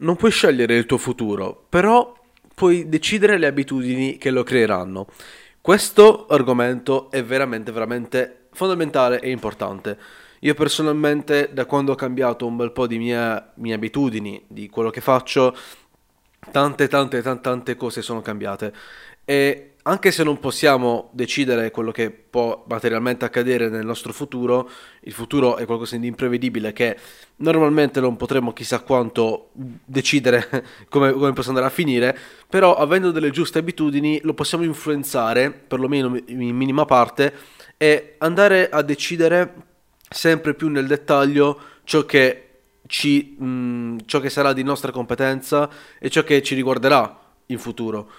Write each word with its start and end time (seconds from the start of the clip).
Non 0.00 0.16
puoi 0.16 0.30
scegliere 0.30 0.76
il 0.76 0.86
tuo 0.86 0.96
futuro, 0.96 1.66
però 1.68 2.14
puoi 2.54 2.88
decidere 2.88 3.36
le 3.36 3.46
abitudini 3.46 4.16
che 4.16 4.30
lo 4.30 4.42
creeranno. 4.42 5.06
Questo 5.60 6.26
argomento 6.26 7.10
è 7.10 7.22
veramente, 7.22 7.70
veramente 7.70 8.46
fondamentale 8.52 9.20
e 9.20 9.30
importante. 9.30 9.98
Io 10.40 10.54
personalmente, 10.54 11.50
da 11.52 11.66
quando 11.66 11.92
ho 11.92 11.96
cambiato 11.96 12.46
un 12.46 12.56
bel 12.56 12.72
po' 12.72 12.86
di 12.86 12.96
mie, 12.96 13.50
mie 13.56 13.74
abitudini, 13.74 14.42
di 14.46 14.70
quello 14.70 14.88
che 14.88 15.02
faccio, 15.02 15.54
tante, 16.50 16.88
tante, 16.88 17.22
tante, 17.22 17.42
tante 17.42 17.76
cose 17.76 18.02
sono 18.02 18.22
cambiate. 18.22 18.72
E 19.24 19.70
anche 19.82 20.10
se 20.10 20.22
non 20.24 20.38
possiamo 20.38 21.08
decidere 21.12 21.70
quello 21.70 21.90
che 21.90 22.10
può 22.10 22.64
materialmente 22.68 23.24
accadere 23.24 23.68
nel 23.68 23.86
nostro 23.86 24.12
futuro, 24.12 24.68
il 25.02 25.12
futuro 25.12 25.56
è 25.56 25.64
qualcosa 25.64 25.96
di 25.96 26.06
imprevedibile 26.06 26.72
che 26.72 26.96
normalmente 27.36 28.00
non 28.00 28.16
potremo 28.16 28.52
chissà 28.52 28.80
quanto 28.80 29.50
decidere 29.52 30.64
come, 30.90 31.12
come 31.12 31.32
possa 31.32 31.48
andare 31.48 31.66
a 31.66 31.70
finire, 31.70 32.16
però 32.48 32.76
avendo 32.76 33.10
delle 33.10 33.30
giuste 33.30 33.58
abitudini 33.58 34.20
lo 34.22 34.34
possiamo 34.34 34.64
influenzare, 34.64 35.50
perlomeno 35.50 36.18
in 36.26 36.54
minima 36.54 36.84
parte, 36.84 37.32
e 37.76 38.16
andare 38.18 38.68
a 38.68 38.82
decidere 38.82 39.54
sempre 40.10 40.54
più 40.54 40.68
nel 40.68 40.86
dettaglio 40.86 41.58
ciò 41.84 42.04
che, 42.04 42.49
ci, 42.90 43.36
mh, 43.38 43.98
ciò 44.04 44.18
che 44.18 44.28
sarà 44.28 44.52
di 44.52 44.64
nostra 44.64 44.90
competenza 44.90 45.70
e 45.98 46.10
ciò 46.10 46.24
che 46.24 46.42
ci 46.42 46.56
riguarderà 46.56 47.18
in 47.46 47.58
futuro. 47.58 48.10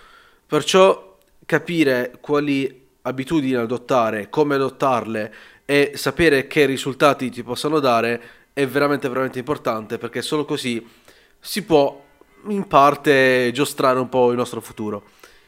Perciò 0.48 1.18
capire 1.46 2.18
quali 2.22 2.88
abitudini 3.02 3.56
adottare, 3.56 4.30
come 4.30 4.56
adottarle 4.56 5.34
e 5.66 5.92
sapere 5.96 6.48
che 6.48 6.66
risultati 6.66 7.30
ti 7.30 7.44
possano 7.44 7.80
dare 7.80 8.22
è 8.54 8.66
veramente 8.66 9.10
veramente 9.10 9.40
importante 9.40 9.98
perché 9.98 10.22
solo 10.22 10.46
così 10.46 10.86
si 11.40 11.64
può 11.64 12.06
in 12.48 12.68
parte 12.68 13.52
giostrare 13.54 14.00
un 14.00 14.08
po' 14.08 14.32
il 14.32 14.38
nostro 14.38 14.62
futuro. 14.62 15.04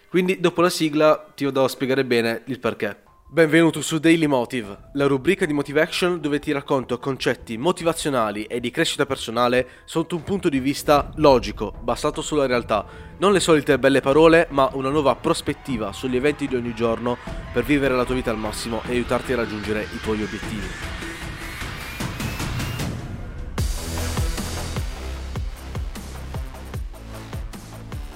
Quindi 0.10 0.40
dopo 0.40 0.62
la 0.62 0.70
sigla 0.70 1.32
ti 1.34 1.46
vado 1.46 1.64
a 1.64 1.70
spiegare 1.70 2.04
bene 2.04 2.42
il 2.46 2.60
perché. 2.60 3.12
Benvenuto 3.34 3.82
su 3.82 3.98
Daily 3.98 4.28
Motive, 4.28 4.78
la 4.92 5.08
rubrica 5.08 5.48
di 5.48 5.54
Motivation 5.54 6.22
dove 6.22 6.38
ti 6.38 6.52
racconto 6.52 7.00
concetti 7.00 7.58
motivazionali 7.58 8.44
e 8.44 8.60
di 8.60 8.70
crescita 8.70 9.08
personale 9.08 9.68
sotto 9.86 10.16
un 10.16 10.22
punto 10.22 10.50
di 10.50 10.60
vista 10.60 11.10
logico, 11.16 11.74
basato 11.82 12.22
sulla 12.22 12.46
realtà. 12.46 12.86
Non 13.18 13.34
le 13.34 13.40
solite 13.40 13.80
belle 13.80 14.02
parole, 14.02 14.46
ma 14.52 14.70
una 14.74 14.92
nuova 14.92 15.16
prospettiva 15.16 15.92
sugli 15.94 16.16
eventi 16.16 16.48
di 16.48 16.56
ogni 16.56 16.76
giorno 16.76 17.18
per 17.52 17.64
vivere 17.64 17.96
la 17.96 18.06
tua 18.06 18.14
vita 18.14 18.30
al 18.30 18.38
massimo 18.38 18.84
e 18.86 18.92
aiutarti 18.92 19.34
a 19.34 19.38
raggiungere 19.38 19.82
i 19.82 20.00
tuoi 20.04 20.22
obiettivi. 20.22 20.68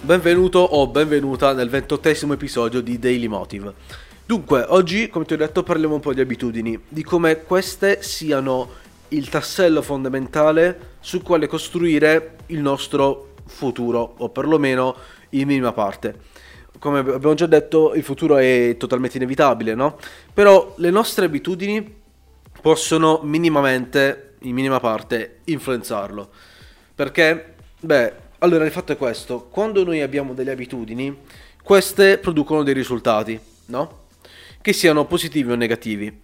Benvenuto 0.01 0.59
o 0.59 0.87
benvenuta 0.87 1.53
nel 1.53 1.69
ventottesimo 1.69 2.33
episodio 2.33 2.81
di 2.81 2.99
Daily 2.99 3.25
Motive. 3.25 4.05
Dunque, 4.27 4.65
oggi, 4.67 5.07
come 5.07 5.23
ti 5.23 5.35
ho 5.35 5.37
detto, 5.37 5.63
parliamo 5.63 5.93
un 5.93 6.01
po' 6.01 6.13
di 6.13 6.19
abitudini, 6.19 6.77
di 6.89 7.01
come 7.01 7.43
queste 7.43 8.03
siano 8.03 8.71
il 9.07 9.29
tassello 9.29 9.81
fondamentale 9.81 10.95
su 10.99 11.21
quale 11.21 11.47
costruire 11.47 12.35
il 12.47 12.59
nostro 12.59 13.35
futuro, 13.45 14.15
o 14.17 14.27
perlomeno 14.27 14.97
in 15.29 15.47
minima 15.47 15.71
parte. 15.71 16.13
Come 16.77 16.99
abbiamo 16.99 17.35
già 17.35 17.45
detto, 17.45 17.93
il 17.93 18.03
futuro 18.03 18.35
è 18.35 18.75
totalmente 18.77 19.15
inevitabile, 19.15 19.75
no? 19.75 19.97
Però 20.33 20.73
le 20.75 20.89
nostre 20.89 21.23
abitudini 21.23 21.95
possono 22.61 23.21
minimamente, 23.23 24.33
in 24.39 24.53
minima 24.53 24.81
parte, 24.81 25.37
influenzarlo. 25.45 26.29
Perché, 26.93 27.53
beh, 27.79 28.13
allora 28.39 28.65
il 28.65 28.71
fatto 28.71 28.91
è 28.91 28.97
questo, 28.97 29.47
quando 29.49 29.85
noi 29.85 30.01
abbiamo 30.01 30.33
delle 30.33 30.51
abitudini, 30.51 31.17
queste 31.63 32.17
producono 32.17 32.63
dei 32.63 32.73
risultati, 32.73 33.39
no? 33.67 34.05
Che 34.61 34.73
siano 34.73 35.05
positivi 35.05 35.51
o 35.51 35.55
negativi. 35.55 36.21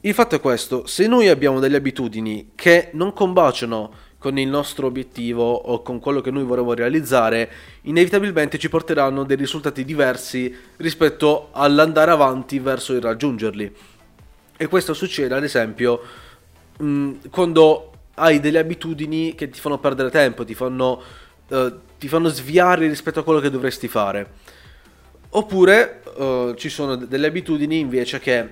Il 0.00 0.14
fatto 0.14 0.36
è 0.36 0.40
questo, 0.40 0.86
se 0.86 1.06
noi 1.06 1.28
abbiamo 1.28 1.58
delle 1.58 1.76
abitudini 1.76 2.50
che 2.54 2.90
non 2.92 3.12
combaciano 3.12 4.06
con 4.18 4.36
il 4.38 4.48
nostro 4.48 4.86
obiettivo 4.86 5.50
o 5.52 5.82
con 5.82 6.00
quello 6.00 6.20
che 6.20 6.30
noi 6.30 6.44
vorremmo 6.44 6.74
realizzare, 6.74 7.50
inevitabilmente 7.82 8.58
ci 8.58 8.68
porteranno 8.68 9.24
dei 9.24 9.36
risultati 9.36 9.84
diversi 9.84 10.54
rispetto 10.76 11.48
all'andare 11.52 12.10
avanti 12.10 12.58
verso 12.58 12.92
il 12.94 13.00
raggiungerli. 13.00 13.74
E 14.56 14.66
questo 14.66 14.92
succede 14.92 15.34
ad 15.34 15.44
esempio 15.44 16.00
mh, 16.78 16.84
mm, 16.84 17.14
quando 17.30 17.92
hai 18.14 18.40
delle 18.40 18.58
abitudini 18.58 19.34
che 19.34 19.48
ti 19.48 19.60
fanno 19.60 19.78
perdere 19.78 20.10
tempo, 20.10 20.44
ti 20.44 20.54
fanno, 20.54 21.00
uh, 21.48 21.72
ti 21.98 22.08
fanno 22.08 22.28
sviare 22.28 22.88
rispetto 22.88 23.20
a 23.20 23.24
quello 23.24 23.38
che 23.38 23.50
dovresti 23.50 23.86
fare. 23.86 24.30
Oppure 25.30 25.97
uh, 26.18 26.54
ci 26.54 26.68
sono 26.68 26.96
delle 26.96 27.26
abitudini 27.26 27.78
invece 27.78 28.18
che 28.18 28.48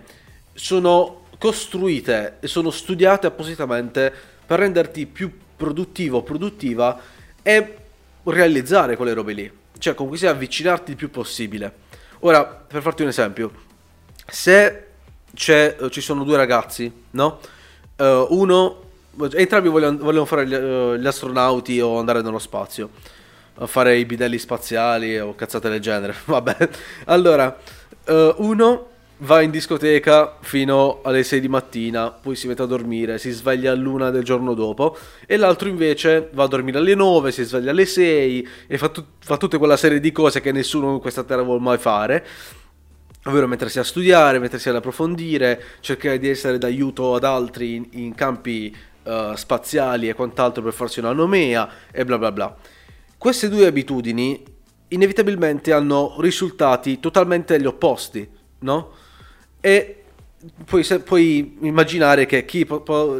sono 0.55 1.25
costruite 1.39 2.37
e 2.41 2.47
sono 2.47 2.71
studiate 2.71 3.27
appositamente 3.27 4.13
per 4.47 4.59
renderti 4.59 5.07
più 5.07 5.31
produttivo, 5.57 6.23
produttiva 6.23 6.99
e 7.43 7.77
realizzare 8.25 8.97
quelle 8.97 9.13
robe 9.13 9.33
lì. 9.33 9.53
Cioè, 9.79 9.95
comunque 9.95 10.19
sia 10.19 10.31
avvicinarti 10.31 10.93
il 10.93 10.97
più 10.97 11.11
possibile. 11.11 11.85
Ora, 12.21 12.45
per 12.45 12.81
farti 12.81 13.03
un 13.03 13.09
esempio, 13.09 13.53
se 14.27 14.87
uh, 15.31 15.89
ci 15.89 16.01
sono 16.01 16.25
due 16.25 16.37
ragazzi, 16.37 16.91
no? 17.11 17.41
Uh, 17.97 18.27
uno, 18.31 18.83
entrambi 19.33 19.69
vogliono, 19.69 19.99
vogliono 19.99 20.25
fare 20.25 20.47
gli, 20.47 20.55
uh, 20.55 20.95
gli 20.97 21.07
astronauti 21.07 21.81
o 21.81 21.99
andare 21.99 22.23
nello 22.23 22.39
spazio 22.39 22.91
a 23.59 23.67
fare 23.67 23.97
i 23.97 24.05
bidelli 24.05 24.39
spaziali 24.39 25.19
o 25.19 25.35
cazzate 25.35 25.69
del 25.69 25.81
genere. 25.81 26.15
Vabbè, 26.25 26.69
allora, 27.07 27.57
uh, 28.07 28.35
uno 28.39 28.91
va 29.19 29.41
in 29.41 29.51
discoteca 29.51 30.37
fino 30.41 31.01
alle 31.03 31.23
6 31.23 31.41
di 31.41 31.49
mattina, 31.49 32.11
poi 32.11 32.37
si 32.37 32.47
mette 32.47 32.63
a 32.63 32.67
dormire, 32.67 33.19
si 33.19 33.31
sveglia 33.31 33.73
all'una 33.73 34.11
del 34.11 34.23
giorno 34.23 34.53
dopo, 34.53 34.97
e 35.27 35.37
l'altro 35.37 35.69
invece 35.69 36.29
va 36.33 36.45
a 36.45 36.49
dormire 36.49 36.79
alle 36.79 36.95
9, 36.95 37.33
si 37.33 37.45
sveglia 37.45 37.71
alle 37.71 37.87
6 37.87 38.49
e 38.67 38.79
fa, 38.79 38.89
tut- 38.89 39.07
fa 39.21 39.37
tutta 39.37 39.59
quella 39.59 39.77
serie 39.77 40.01
di 40.01 40.13
cose 40.13 40.41
che 40.41 40.53
nessuno 40.53 40.93
in 40.93 41.01
questa 41.01 41.25
terra 41.25 41.43
vuole 41.43 41.61
mai 41.61 41.79
fare. 41.79 42.27
Ovvero 43.25 43.49
mettersi 43.49 43.81
a 43.81 43.85
studiare, 43.85 44.39
mettersi 44.39 44.69
ad 44.69 44.77
approfondire, 44.77 45.61
cercare 45.81 46.19
di 46.19 46.29
essere 46.29 46.59
d'aiuto 46.59 47.17
ad 47.17 47.25
altri 47.25 47.75
in, 47.75 47.87
in 47.93 48.15
campi 48.15 48.75
uh, 49.03 49.35
spaziali 49.35 50.09
e 50.09 50.15
quant'altro 50.15 50.63
per 50.63 50.73
farsi 50.73 51.01
una 51.01 51.11
nomea 51.11 51.69
e 51.91 52.05
bla 52.05 52.19
bla 52.19 52.31
bla. 52.31 52.57
Queste 53.19 53.49
due 53.49 53.67
abitudini 53.67 54.43
inevitabilmente 54.89 55.73
hanno 55.73 56.17
risultati 56.21 57.01
totalmente 57.01 57.61
gli 57.61 57.67
opposti, 57.67 58.29
no? 58.61 58.91
E 59.61 60.05
puoi, 60.65 60.85
puoi 61.05 61.59
immaginare 61.63 62.27
che 62.27 62.45
chi, 62.45 62.67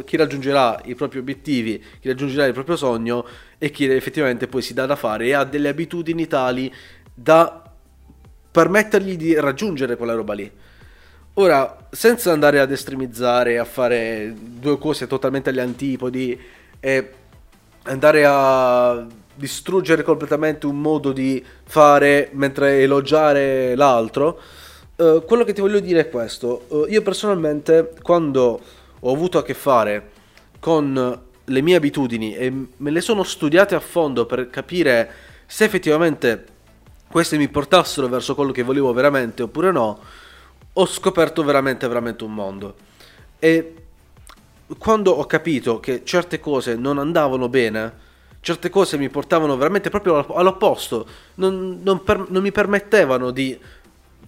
chi, 0.05 0.17
raggiungerà 0.17 0.81
i 0.85 0.95
propri 0.95 1.19
obiettivi, 1.19 1.83
chi 1.99 2.07
raggiungerà 2.07 2.45
il 2.45 2.53
proprio 2.53 2.75
sogno 2.75 3.25
e 3.57 3.71
chi 3.71 3.85
effettivamente 3.85 4.47
poi 4.47 4.61
si 4.61 4.73
dà 4.73 4.85
da 4.85 4.95
fare 4.95 5.25
e 5.25 5.33
ha 5.33 5.43
delle 5.43 5.69
abitudini 5.69 6.27
tali 6.27 6.73
da 7.13 7.63
permettergli 8.51 9.17
di 9.17 9.33
raggiungere 9.35 9.97
quella 9.97 10.13
roba 10.13 10.33
lì. 10.33 10.49
Ora, 11.33 11.87
senza 11.91 12.31
andare 12.31 12.59
ad 12.59 12.71
estremizzare, 12.71 13.59
a 13.59 13.65
fare 13.65 14.33
due 14.35 14.77
cose 14.77 15.05
totalmente 15.05 15.49
agli 15.49 15.59
antipodi 15.59 16.39
e 16.79 17.11
andare 17.83 18.25
a 18.25 19.05
distruggere 19.37 20.03
completamente 20.03 20.65
un 20.65 20.81
modo 20.81 21.11
di 21.11 21.43
fare 21.63 22.29
mentre 22.33 22.81
elogiare 22.81 23.75
l'altro. 23.75 24.39
Uh, 24.95 25.23
quello 25.23 25.43
che 25.43 25.53
ti 25.53 25.61
voglio 25.61 25.79
dire 25.79 26.01
è 26.01 26.09
questo. 26.09 26.65
Uh, 26.69 26.85
io 26.89 27.01
personalmente, 27.01 27.93
quando 28.01 28.59
ho 28.99 29.13
avuto 29.13 29.37
a 29.37 29.43
che 29.43 29.53
fare 29.53 30.09
con 30.59 31.21
le 31.49 31.61
mie 31.61 31.75
abitudini 31.75 32.35
e 32.35 32.51
me 32.75 32.91
le 32.91 32.99
sono 32.99 33.23
studiate 33.23 33.75
a 33.75 33.79
fondo 33.79 34.25
per 34.25 34.49
capire 34.49 35.09
se 35.45 35.63
effettivamente 35.63 36.45
queste 37.09 37.37
mi 37.37 37.47
portassero 37.47 38.07
verso 38.07 38.35
quello 38.35 38.51
che 38.51 38.63
volevo 38.63 38.91
veramente 38.91 39.43
oppure 39.43 39.71
no, 39.71 39.99
ho 40.73 40.85
scoperto 40.85 41.43
veramente, 41.43 41.87
veramente 41.87 42.23
un 42.23 42.33
mondo. 42.33 42.75
E 43.39 43.73
quando 44.77 45.11
ho 45.11 45.25
capito 45.25 45.79
che 45.79 46.03
certe 46.03 46.39
cose 46.39 46.75
non 46.75 46.97
andavano 46.97 47.47
bene, 47.47 48.05
certe 48.39 48.69
cose 48.69 48.97
mi 48.97 49.09
portavano 49.09 49.57
veramente 49.57 49.89
proprio 49.89 50.25
all'opposto, 50.35 51.07
non, 51.35 51.81
non, 51.83 52.03
per, 52.03 52.25
non 52.29 52.41
mi 52.41 52.51
permettevano 52.51 53.31
di 53.31 53.57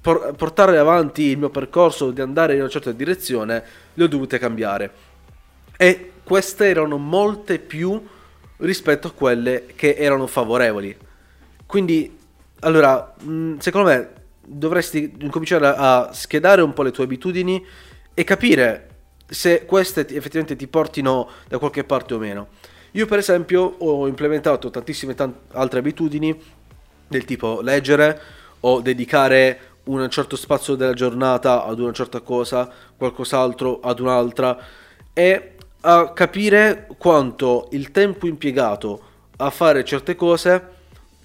por, 0.01 0.33
portare 0.35 0.77
avanti 0.77 1.23
il 1.23 1.37
mio 1.37 1.49
percorso, 1.49 2.11
di 2.11 2.21
andare 2.21 2.53
in 2.53 2.59
una 2.59 2.69
certa 2.69 2.91
direzione, 2.91 3.63
le 3.93 4.03
ho 4.03 4.07
dovute 4.07 4.37
cambiare. 4.39 4.91
E 5.77 6.11
queste 6.23 6.67
erano 6.67 6.97
molte 6.97 7.59
più 7.59 8.01
rispetto 8.57 9.07
a 9.07 9.11
quelle 9.11 9.67
che 9.75 9.95
erano 9.97 10.27
favorevoli. 10.27 10.95
Quindi, 11.65 12.17
allora, 12.61 13.15
secondo 13.59 13.89
me 13.89 14.09
dovresti 14.41 15.15
incominciare 15.19 15.73
a 15.75 16.09
schedare 16.11 16.61
un 16.61 16.73
po' 16.73 16.83
le 16.83 16.91
tue 16.91 17.03
abitudini 17.03 17.63
e 18.13 18.23
capire 18.23 18.87
se 19.27 19.65
queste 19.65 20.01
effettivamente 20.01 20.55
ti 20.55 20.67
portino 20.67 21.29
da 21.47 21.59
qualche 21.59 21.83
parte 21.83 22.15
o 22.15 22.17
meno. 22.17 22.47
Io 22.93 23.05
per 23.05 23.19
esempio 23.19 23.75
ho 23.77 24.07
implementato 24.07 24.71
tantissime 24.71 25.13
tant- 25.13 25.53
altre 25.53 25.79
abitudini 25.79 26.35
del 27.07 27.23
tipo 27.23 27.61
leggere 27.61 28.19
o 28.61 28.81
dedicare 28.81 29.59
un 29.83 30.09
certo 30.09 30.35
spazio 30.35 30.75
della 30.75 30.93
giornata 30.93 31.65
ad 31.65 31.79
una 31.79 31.91
certa 31.91 32.21
cosa, 32.21 32.69
qualcos'altro 32.97 33.79
ad 33.79 33.99
un'altra 33.99 34.57
e 35.13 35.55
a 35.81 36.11
capire 36.13 36.87
quanto 36.97 37.67
il 37.71 37.91
tempo 37.91 38.27
impiegato 38.27 39.01
a 39.37 39.49
fare 39.51 39.85
certe 39.85 40.15
cose 40.15 40.77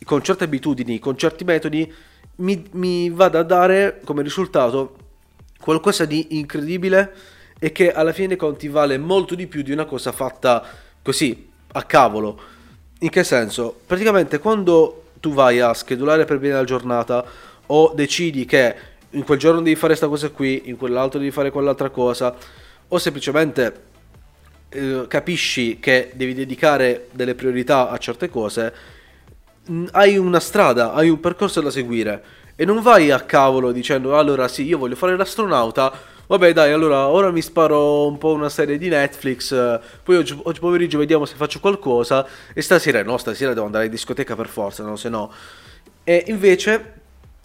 con 0.04 0.22
certe 0.22 0.44
abitudini, 0.44 0.98
con 0.98 1.16
certi 1.16 1.44
metodi 1.44 1.92
mi, 2.36 2.62
mi 2.72 3.08
vada 3.08 3.40
a 3.40 3.42
dare 3.42 4.00
come 4.04 4.22
risultato 4.22 4.96
qualcosa 5.58 6.04
di 6.04 6.38
incredibile 6.38 7.12
e 7.58 7.72
che 7.72 7.90
alla 7.90 8.12
fine 8.12 8.36
conti 8.36 8.68
vale 8.68 8.98
molto 8.98 9.34
di 9.34 9.46
più 9.46 9.62
di 9.62 9.72
una 9.72 9.86
cosa 9.86 10.12
fatta 10.12 10.62
così 11.02 11.52
a 11.76 11.82
cavolo. 11.82 12.40
In 13.00 13.10
che 13.10 13.24
senso? 13.24 13.80
Praticamente 13.86 14.38
quando 14.38 15.04
tu 15.20 15.32
vai 15.32 15.60
a 15.60 15.72
schedulare 15.74 16.24
per 16.24 16.38
bene 16.38 16.54
la 16.54 16.64
giornata 16.64 17.24
o 17.66 17.92
decidi 17.94 18.44
che 18.44 18.74
in 19.10 19.24
quel 19.24 19.38
giorno 19.38 19.60
devi 19.60 19.74
fare 19.74 19.88
questa 19.88 20.08
cosa 20.08 20.30
qui, 20.30 20.62
in 20.66 20.76
quell'altro 20.76 21.18
devi 21.18 21.30
fare 21.30 21.50
quell'altra 21.50 21.90
cosa, 21.90 22.34
o 22.88 22.98
semplicemente 22.98 23.82
eh, 24.68 25.04
capisci 25.08 25.78
che 25.78 26.10
devi 26.14 26.34
dedicare 26.34 27.08
delle 27.12 27.34
priorità 27.34 27.90
a 27.90 27.98
certe 27.98 28.28
cose, 28.28 28.72
hai 29.92 30.18
una 30.18 30.40
strada, 30.40 30.92
hai 30.92 31.08
un 31.08 31.20
percorso 31.20 31.60
da 31.60 31.70
seguire 31.70 32.22
e 32.56 32.64
non 32.64 32.82
vai 32.82 33.10
a 33.10 33.20
cavolo 33.20 33.72
dicendo 33.72 34.18
allora 34.18 34.46
sì, 34.48 34.64
io 34.64 34.78
voglio 34.78 34.96
fare 34.96 35.16
l'astronauta, 35.16 35.92
vabbè 36.26 36.52
dai, 36.52 36.72
allora 36.72 37.08
ora 37.08 37.30
mi 37.30 37.42
sparo 37.42 38.06
un 38.06 38.18
po' 38.18 38.32
una 38.32 38.48
serie 38.48 38.78
di 38.78 38.88
Netflix, 38.88 39.80
poi 40.02 40.16
oggi, 40.16 40.38
oggi 40.42 40.60
pomeriggio 40.60 40.98
vediamo 40.98 41.24
se 41.24 41.34
faccio 41.36 41.60
qualcosa 41.60 42.26
e 42.52 42.62
stasera 42.62 43.02
no, 43.02 43.16
stasera 43.18 43.54
devo 43.54 43.66
andare 43.66 43.86
in 43.86 43.90
discoteca 43.90 44.34
per 44.34 44.48
forza, 44.48 44.82
no, 44.82 44.96
se 44.96 45.08
no. 45.08 45.32
E 46.02 46.24
invece 46.28 46.92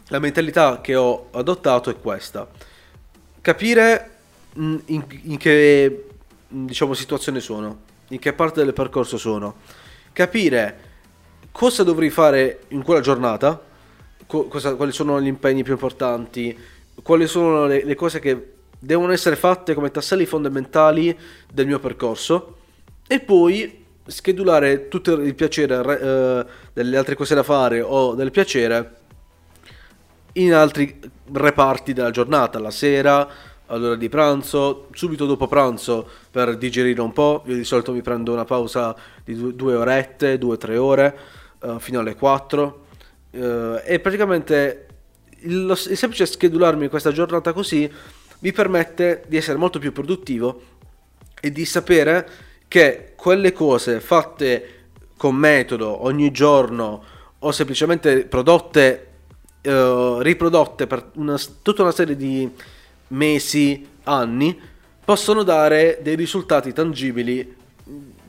la 0.10 0.20
mentalità 0.20 0.82
che 0.82 0.96
ho 0.96 1.28
adottato 1.32 1.90
è 1.90 1.96
questa. 2.00 2.48
Capire 3.42 4.10
in, 4.56 4.82
in 4.86 5.38
che 5.38 6.06
diciamo 6.48 6.94
situazione 6.94 7.40
sono, 7.40 7.80
in 8.10 8.20
che 8.20 8.34
parte 8.34 8.64
del 8.64 8.74
percorso 8.74 9.18
sono. 9.18 9.56
Capire 10.12 10.88
cosa 11.52 11.84
dovrei 11.84 12.10
fare 12.10 12.64
in 12.70 12.82
quella 12.84 13.02
giornata, 13.02 13.62
co- 14.26 14.48
cosa, 14.48 14.76
quali 14.76 14.92
sono 14.92 15.22
gli 15.22 15.28
impegni 15.28 15.64
più 15.64 15.74
importanti, 15.74 16.58
quali 17.02 17.28
sono 17.28 17.66
le, 17.66 17.84
le, 17.84 17.96
cose 17.96 18.20
che 18.20 18.54
devono 18.80 19.12
essere 19.12 19.36
fatte 19.36 19.74
come 19.74 19.92
tasselli 19.92 20.26
fondamentali 20.26 21.18
del 21.52 21.68
mio 21.68 21.80
percorso 21.80 22.58
e 23.08 23.20
poi 23.20 23.86
schedulare 24.08 24.88
tutto 24.88 25.14
il 25.14 25.36
piacere 25.36 26.00
eh, 26.00 26.46
delle 26.74 26.98
altre 26.98 27.16
cose 27.16 27.36
da 27.36 27.44
fare 27.44 27.82
o 27.82 28.16
del 28.16 28.32
piacere 28.32 28.98
in 30.34 30.54
altri 30.54 31.00
reparti 31.32 31.94
della 31.94 32.12
giornata, 32.12 32.60
la 32.60 32.72
sera, 32.72 33.28
all'ora 33.68 33.96
di 33.96 34.10
pranzo, 34.10 34.88
subito 34.94 35.26
dopo 35.26 35.48
pranzo 35.48 36.08
per 36.32 36.58
digerire 36.58 37.02
un 37.02 37.12
po', 37.12 37.44
io 37.46 37.56
di 37.56 37.64
solito 37.64 37.92
mi 37.92 38.02
prendo 38.02 38.32
una 38.32 38.46
pausa 38.46 38.96
di 39.24 39.56
due, 39.56 39.76
orette, 39.76 40.38
due 40.38 40.54
o 40.54 40.58
tre 40.58 40.78
ore 40.78 41.18
uh, 41.60 41.80
fino 41.80 42.00
alle 42.00 42.16
4 42.16 42.86
uh, 43.32 43.38
eh, 43.38 43.84
e 43.86 44.00
praticamente 44.00 44.88
il, 45.42 45.70
il 45.70 45.98
semplice 45.98 46.26
schedularmi 46.26 46.88
questa 46.88 47.12
giornata 47.12 47.54
così 47.54 47.92
mi 48.40 48.52
permette 48.52 49.24
di 49.28 49.38
essere 49.38 49.58
molto 49.58 49.80
più 49.80 49.92
produttivo 49.92 50.62
e 51.40 51.52
di 51.52 51.66
sapere 51.66 52.30
che 52.68 53.14
quelle 53.16 53.52
cose 53.52 54.00
fatte 54.00 54.76
con 55.18 55.36
metodo 55.36 56.04
ogni 56.04 56.32
giorno 56.32 57.04
o 57.40 57.52
semplicemente 57.52 58.26
prodotte, 58.26 59.08
uh, 59.64 60.20
riprodotte 60.20 60.88
per 60.88 61.12
una, 61.16 61.38
tutta 61.62 61.82
una 61.82 61.92
serie 61.92 62.16
di 62.16 62.50
mesi, 63.08 63.88
anni, 64.04 64.60
possono 65.04 65.44
dare 65.44 66.00
dei 66.02 66.16
risultati 66.16 66.74
tangibili 66.74 67.56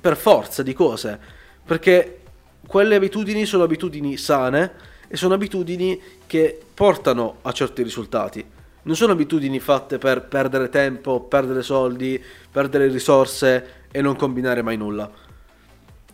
per 0.00 0.16
forza 0.16 0.62
di 0.62 0.72
cose. 0.72 1.18
Perché 1.64 2.20
quelle 2.66 2.96
abitudini 2.96 3.44
sono 3.44 3.64
abitudini 3.64 4.16
sane 4.16 4.72
e 5.08 5.16
sono 5.16 5.34
abitudini 5.34 6.00
che 6.26 6.58
portano 6.72 7.38
a 7.42 7.52
certi 7.52 7.82
risultati. 7.82 8.44
Non 8.82 8.96
sono 8.96 9.12
abitudini 9.12 9.60
fatte 9.60 9.98
per 9.98 10.22
perdere 10.22 10.70
tempo, 10.70 11.20
perdere 11.20 11.62
soldi, 11.62 12.22
perdere 12.50 12.88
risorse 12.88 13.84
e 13.90 14.00
non 14.00 14.16
combinare 14.16 14.62
mai 14.62 14.78
nulla. 14.78 15.10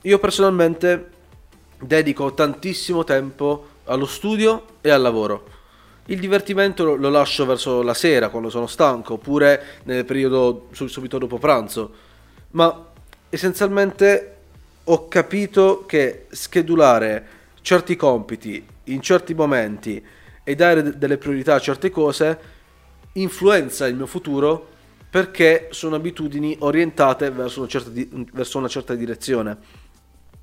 Io 0.02 0.18
personalmente 0.18 1.10
dedico 1.78 2.34
tantissimo 2.34 3.04
tempo 3.04 3.66
allo 3.84 4.06
studio 4.06 4.64
e 4.80 4.90
al 4.90 5.00
lavoro. 5.02 5.54
Il 6.06 6.20
divertimento 6.20 6.96
lo 6.96 7.08
lascio 7.08 7.46
verso 7.46 7.82
la 7.82 7.94
sera 7.94 8.28
quando 8.28 8.50
sono 8.50 8.66
stanco 8.66 9.14
oppure 9.14 9.80
nel 9.84 10.04
periodo 10.04 10.68
subito 10.72 11.18
dopo 11.18 11.38
pranzo, 11.38 11.90
ma 12.52 12.86
essenzialmente 13.28 14.36
ho 14.84 15.08
capito 15.08 15.84
che 15.86 16.26
schedulare 16.30 17.26
certi 17.60 17.96
compiti 17.96 18.64
in 18.84 19.00
certi 19.00 19.34
momenti 19.34 20.04
e 20.44 20.54
dare 20.54 20.96
delle 20.96 21.18
priorità 21.18 21.54
a 21.54 21.60
certe 21.60 21.90
cose 21.90 22.54
influenza 23.20 23.86
il 23.86 23.94
mio 23.94 24.06
futuro 24.06 24.74
perché 25.08 25.68
sono 25.70 25.96
abitudini 25.96 26.56
orientate 26.60 27.30
verso 27.30 27.60
una 27.60 27.68
certa, 27.68 27.90
di- 27.90 28.08
verso 28.32 28.58
una 28.58 28.68
certa 28.68 28.94
direzione. 28.94 29.56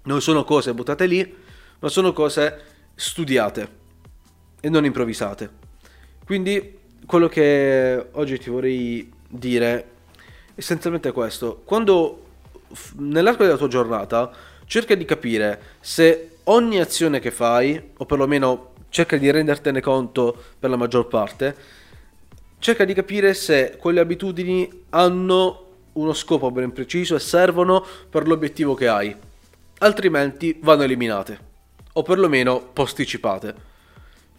Non 0.04 0.22
sono 0.22 0.44
cose 0.44 0.74
buttate 0.74 1.06
lì, 1.06 1.36
ma 1.80 1.90
sono 1.90 2.14
cose 2.14 2.62
studiate 2.96 3.82
e 4.60 4.70
non 4.70 4.86
improvvisate. 4.86 5.50
Quindi 6.26 6.80
quello 7.06 7.28
che 7.28 8.08
oggi 8.12 8.40
ti 8.40 8.50
vorrei 8.50 9.12
dire 9.28 9.66
è 9.66 9.86
essenzialmente 10.56 11.12
questo. 11.12 11.62
Quando 11.66 12.26
nell'arco 12.98 13.44
della 13.44 13.58
tua 13.58 13.68
giornata 13.68 14.32
cerca 14.66 14.96
di 14.96 15.06
capire 15.06 15.62
se 15.80 16.38
ogni 16.46 16.80
azione 16.80 17.20
che 17.20 17.32
fai, 17.32 17.92
o 17.98 18.06
perlomeno 18.06 18.72
cerca 18.90 19.18
di 19.18 19.30
rendertene 19.30 19.82
conto 19.82 20.36
per 20.58 20.70
la 20.70 20.76
maggior 20.76 21.08
parte, 21.08 21.56
cerca 22.64 22.86
di 22.86 22.94
capire 22.94 23.34
se 23.34 23.76
quelle 23.78 24.00
abitudini 24.00 24.86
hanno 24.92 25.66
uno 25.92 26.14
scopo 26.14 26.50
ben 26.50 26.72
preciso 26.72 27.14
e 27.14 27.20
servono 27.20 27.86
per 28.10 28.26
l'obiettivo 28.26 28.74
che 28.74 28.88
hai. 28.88 29.14
Altrimenti 29.80 30.60
vanno 30.62 30.84
eliminate, 30.84 31.40
o 31.92 32.04
perlomeno 32.04 32.62
posticipate. 32.72 33.54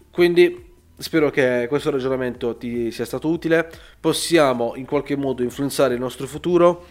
Quindi 0.09 0.73
spero 0.97 1.29
che 1.29 1.67
questo 1.69 1.91
ragionamento 1.91 2.57
ti 2.57 2.89
sia 2.89 3.05
stato 3.05 3.27
utile. 3.27 3.69
Possiamo 3.99 4.73
in 4.75 4.87
qualche 4.87 5.15
modo 5.15 5.43
influenzare 5.43 5.93
il 5.93 5.99
nostro 5.99 6.25
futuro 6.25 6.87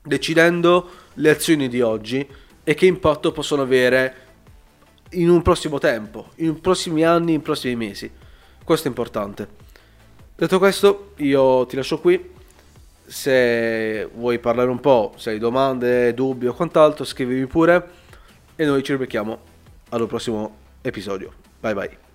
decidendo 0.00 0.88
le 1.14 1.30
azioni 1.30 1.68
di 1.68 1.80
oggi 1.80 2.24
e 2.62 2.74
che 2.74 2.86
impatto 2.86 3.32
possono 3.32 3.62
avere 3.62 4.14
in 5.14 5.30
un 5.30 5.42
prossimo 5.42 5.78
tempo, 5.78 6.28
in 6.36 6.60
prossimi 6.60 7.02
anni, 7.02 7.32
in 7.32 7.42
prossimi 7.42 7.74
mesi. 7.74 8.08
Questo 8.62 8.86
è 8.86 8.88
importante. 8.88 9.69
Detto 10.40 10.58
questo, 10.58 11.12
io 11.16 11.66
ti 11.66 11.76
lascio 11.76 11.98
qui. 11.98 12.30
Se 13.04 14.08
vuoi 14.14 14.38
parlare 14.38 14.70
un 14.70 14.80
po', 14.80 15.12
se 15.16 15.28
hai 15.28 15.38
domande, 15.38 16.14
dubbi 16.14 16.46
o 16.46 16.54
quant'altro, 16.54 17.04
scrivimi 17.04 17.44
pure 17.44 17.90
e 18.56 18.64
noi 18.64 18.82
ci 18.82 18.92
ribecchiamo 18.92 19.38
al 19.90 20.06
prossimo 20.06 20.56
episodio. 20.80 21.30
Bye 21.60 21.74
bye. 21.74 22.09